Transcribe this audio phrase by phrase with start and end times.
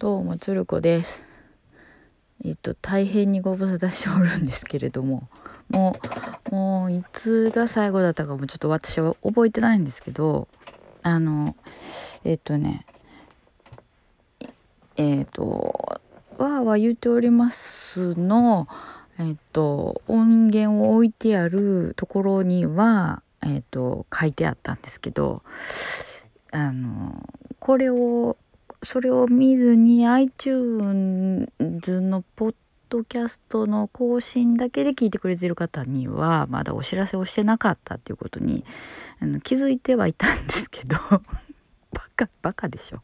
[0.00, 1.26] どうも鶴子です。
[2.42, 5.28] えっと大変にご無沙汰しておるんですけれども、
[5.68, 5.94] も
[6.50, 10.48] うもういつが最後だったかもちょっと私は覚えてないんですけど、
[11.02, 11.54] あの
[12.24, 12.86] えっとね、
[14.96, 16.00] えっと
[16.38, 18.68] わーわー言っておりますの
[19.18, 25.42] えっと音源を置いてあるところにはえっと書いてあったんですけど、
[26.52, 27.22] あの
[27.58, 28.38] これを
[28.82, 31.50] それを見ずに iTunes
[32.00, 32.54] のポッ
[32.88, 38.64] ドキャストの更新だけで聞いてくれてる方にはまだお知らせをしてなかったっていうことに
[39.20, 40.96] あの気づいてはいたんですけど
[41.92, 43.02] バカバカでしょ？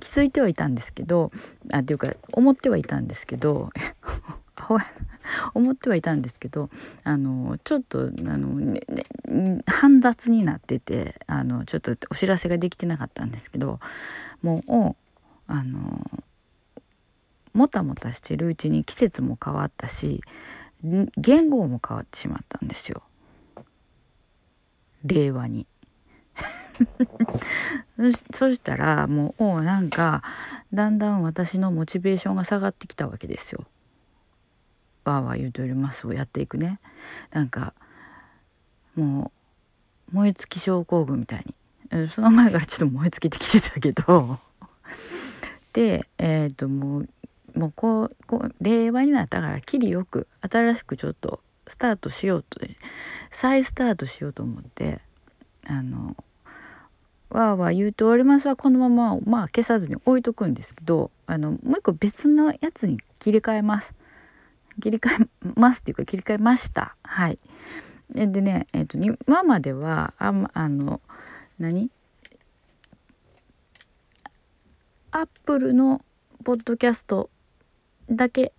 [0.00, 1.30] 気づいてはいたんですけど
[1.72, 3.70] あっていうか思ってはいたんですけど
[5.54, 6.70] 思ってはいたんですけど
[7.02, 8.82] あのちょっとあの、ね
[9.26, 13.80] ね、煩雑になっててあのちょっとお知らせができてなかったんですけど
[14.42, 14.96] もう
[15.46, 16.22] あの
[17.52, 20.20] もたもたしてるうちに季節も変わったし
[20.82, 23.02] 言語も変わってしまったんですよ。
[25.04, 25.66] 令和に。
[28.32, 30.22] そしたらもうなんか
[30.72, 33.64] だんだん私のモチベーションが下がってきたわけですよ。
[35.04, 36.80] わーわー言うとおりますをやっていくね。
[37.30, 37.74] なんか
[38.94, 39.32] も
[40.12, 42.08] う燃え尽き症候群みたいに。
[42.08, 44.38] その前からちょっと燃え尽きてきてたけど。
[45.74, 47.08] でえっ、ー、ともう
[47.54, 52.60] もうこうこう令和になったからきりよく新しくちょっとスタートしようと
[53.30, 55.00] 再スタートしようと思って
[55.68, 56.16] あの
[57.30, 63.94] わーわー言うておりますはこのまままあ消さずに置いとくんですけどあのもう一個別のやつに切り替えます。
[64.80, 66.96] 切り替えますっていうか切り替えました。
[67.02, 67.38] はい。
[68.14, 71.00] でねえっ、ー、と今まではああの
[71.58, 71.90] 何？
[75.16, 76.04] アップルの
[76.42, 77.30] ポッドキャスト
[78.10, 78.52] だけ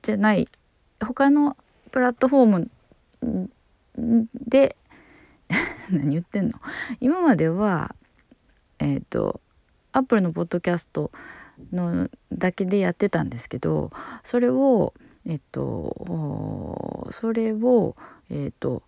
[0.00, 0.46] じゃない。
[1.04, 1.56] 他の
[1.90, 3.50] プラットフォー
[3.96, 4.76] ムで
[5.90, 6.60] 何言ってんの？
[7.00, 7.92] 今までは
[8.78, 9.40] えっ、ー、と
[9.90, 11.10] アップルのポッドキャスト
[11.72, 13.90] のだけでやってたんですけど
[14.22, 14.94] それを
[15.26, 17.96] えっとそれを
[18.30, 18.84] えっと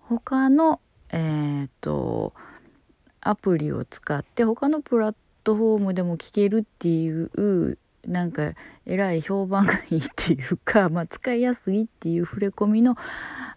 [0.00, 2.32] 他のえっと
[3.28, 8.52] アプリを使って他のプラットフォームでも聞けるっていうなんか
[8.86, 12.96] えらい評判がいいっていうか、 まあ、使いやすいっていう触れ込みの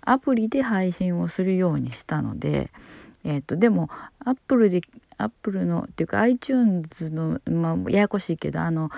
[0.02, 2.72] アプリで配信をするようにしたので、
[3.24, 4.82] えーと、でもアップルで
[5.18, 8.90] アップルのっていうか iTunes の、まあ、ややこしいけどあの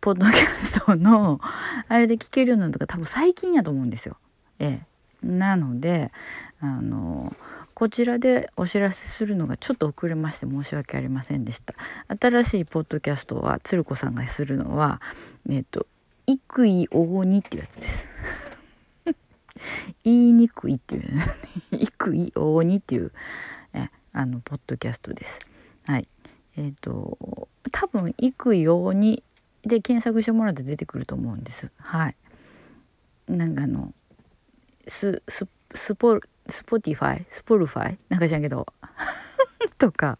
[0.00, 1.40] ポッドキャストの
[1.88, 4.16] あれで聞けるようになるのが多分最近やと思うんですよ。
[4.58, 4.82] え
[5.22, 6.12] え、なので
[6.60, 7.34] あの
[7.74, 11.74] こちらでお知らせするのがちょっと遅れまして申し訳ありませんでした。
[12.20, 15.00] 新しいポッドキャストは鶴子さんがするのは
[15.50, 15.86] えっ、と
[16.26, 18.08] 「いくいおごに」っていうやつです。
[20.04, 21.02] 言いにくいっていう
[21.76, 23.12] 「いくいおごに」っていう
[23.72, 25.40] えあのポッドキャストです。
[25.86, 26.06] はい。
[26.56, 29.24] えっ、ー、と多分「いくいおごに」
[29.62, 31.72] で検索してもらって出てくると思うんです。
[31.78, 32.16] はい。
[33.26, 33.92] なんかあの
[34.86, 37.26] スススポスポティファイ？
[37.30, 37.98] スポルファイ？
[38.08, 38.66] なんか知らんけど
[39.78, 40.18] とか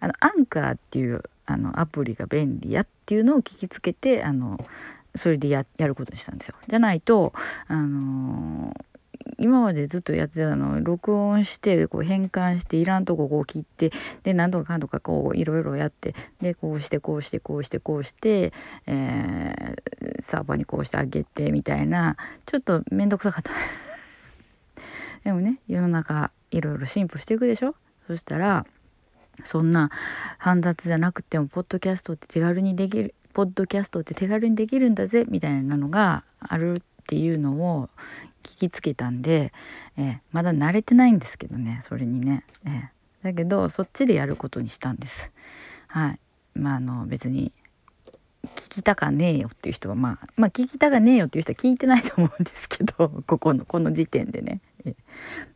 [0.00, 4.58] あのアンカーっていうあのアプリが便利やっていうのを聞きつけてあの
[5.14, 6.56] それでやることにしたんですよ。
[6.66, 7.32] じゃないと
[7.68, 13.92] あのー、今までずっとやってたのを録音してこう変換していらんとここう切って
[14.24, 18.52] で何とかかんとかこういろいろやってでこうしてこうしてこうしてこうして、
[18.86, 23.95] えー、サーバーにこうしてあげてみたいなちょっと面倒くさかった。
[25.26, 27.74] でもね世の中いろいろ進歩していくでしょ？
[28.06, 28.64] そしたら
[29.42, 29.90] そんな
[30.38, 37.88] 煩雑じゃなくてもポッドキャストって手軽にできるポッドキャストって手軽にできるんだぜみたいなのがあるっていうのを
[38.44, 39.52] 聞きつけたんで、
[39.98, 42.82] えー、まだ慣れてないんですけどねそれにね、えー、
[43.24, 45.32] だけどそっちでやることにしたんです。
[45.88, 46.20] はい
[46.54, 47.50] まああの別に
[48.54, 54.60] 聞きたかねえよっていう人はまあまあ聞きたかねえよっていう人は聞いてないと思うんですけど ここのこの時点でね。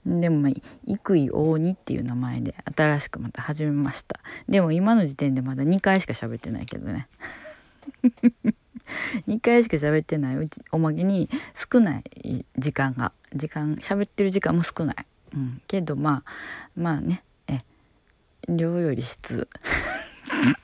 [0.07, 0.53] でもまあ
[0.87, 4.21] 「幾井大に」っていう名前で新しくまた始めました。
[4.49, 7.09] でも今の時点でまだ2回しか喋ってないけどね。
[9.29, 14.97] 2回しか喋ってないうちおまけに少ない時間が時間喋ってる時間も少ない、
[15.35, 16.31] うん、けどまあ
[16.77, 17.23] まあね。
[17.47, 17.61] え
[18.49, 19.49] 量より質。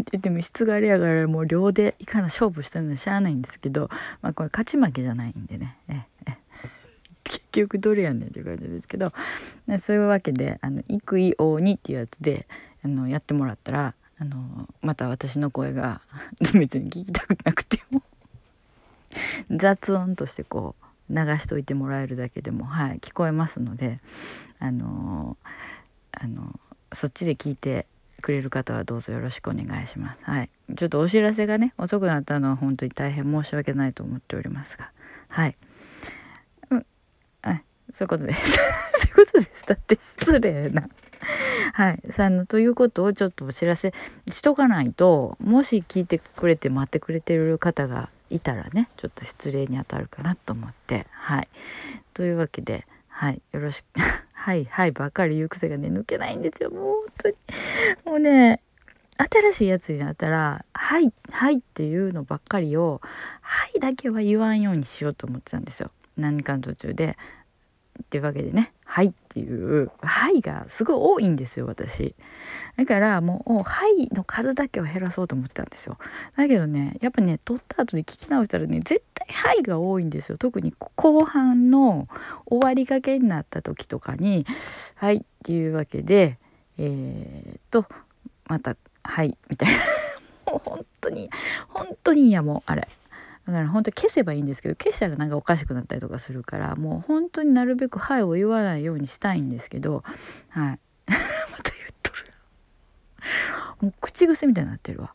[0.00, 3.88] って言っても質があれやからもう量でいかな勝負したのはしゃあないんですけど
[4.22, 5.76] まあこれ勝ち負けじゃないんでね。
[5.88, 6.36] ええ
[7.24, 9.12] 結局どれやねんっていう感じですけど
[9.78, 12.46] そういうわけで「あのイクイオーニ」っていうやつで
[12.84, 16.02] あのやってもらったらあのまた私の声が
[16.54, 18.02] 別に聞きたくなくても
[19.50, 20.74] 雑音としてこ
[21.10, 23.98] う流しといてもらえるだけでも、はい、聞こえますので
[24.58, 25.36] あの
[26.12, 26.58] あの
[26.92, 27.86] そっちで聞いて
[28.24, 30.24] くれる方はどうぞよろしくお願いします。
[30.24, 34.90] はい、ちょっとお知らせがね遅くなったのは本当に大変申し訳ないと思っておりますが、
[35.28, 35.56] はい、
[36.70, 36.86] うん、
[37.42, 38.58] はい、そういうことです。
[38.96, 39.66] そういうことです。
[39.66, 40.88] だって失礼な。
[41.74, 43.92] はい、さのということをちょっとお知らせ
[44.28, 51.06] しとかないともし聞いてくれて待ってくれてる方がいたらねちょっと失礼にあたるかなと思って。
[51.10, 51.48] はい。
[52.14, 53.42] というわけではい。
[53.52, 54.00] よろしく。
[54.44, 56.70] はいはいばっかり言う癖がね抜けないんですよ。
[56.70, 57.34] もう本当に。
[58.04, 58.60] もうね
[59.16, 63.00] 新しいやつになったら「はいはい」っていうのばっかりを
[63.40, 65.90] 「はい」だけは言わんようにしようと思ってたんですよ。
[66.18, 67.16] 何かの途中で。
[68.02, 72.14] っていうわけでね「はい」っていう「はい」がすごい多いんですよ私。
[72.76, 75.98] だからもう「はい」の数だけを減らそうと思ってたんですよ。
[76.36, 80.38] だけどねやっぱね撮った後で聞き直したらね絶対「はい」が多いんですよ。
[80.38, 82.08] 特に後半の
[82.46, 84.46] 終わりがけになった時とかに
[84.96, 86.38] 「はい」っていうわけで
[86.78, 87.86] えー、っと
[88.46, 89.78] また「はい」みたいな。
[90.52, 91.30] もう本当に
[91.68, 92.86] 本当にいやもうあれ。
[93.46, 100.02] だから本当消せばいいんですけど消したらなんかおかしくなったりとかするからもう本当になるべく「はい」を言わないようにしたいんですけど
[100.48, 100.78] はい。
[101.06, 101.16] ま
[101.62, 102.24] た言っとる。
[103.82, 105.12] もう口癖みたいになってるわ。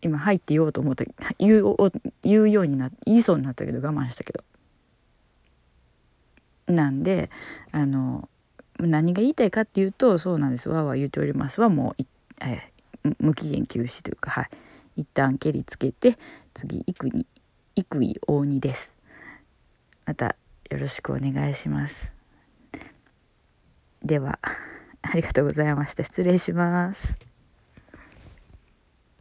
[0.00, 1.04] 今「はい」って言おうと思った
[1.38, 1.76] 言う
[2.22, 4.44] 言うようにな言いそうになったけど我慢したけど。
[6.66, 7.30] なんで
[7.72, 8.28] あの
[8.78, 10.68] 何が言いたいかっていうとそうなんです。
[10.68, 12.02] わーわー言うておりますはもう
[12.40, 12.72] え
[13.18, 14.50] 無期限休止というかはい。
[14.96, 16.18] 一旦蹴りつけて
[16.54, 17.26] 次幾に
[17.74, 18.96] 幾井大二です。
[20.06, 20.36] また
[20.70, 22.12] よろしくお願いします。
[24.02, 24.38] では
[25.02, 26.04] ありがとうございました。
[26.04, 27.18] 失礼します。